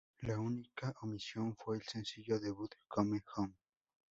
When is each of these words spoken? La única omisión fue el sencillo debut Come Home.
La 0.23 0.39
única 0.39 0.95
omisión 1.03 1.55
fue 1.55 1.75
el 1.75 1.83
sencillo 1.83 2.39
debut 2.39 2.71
Come 2.87 3.21
Home. 3.35 3.53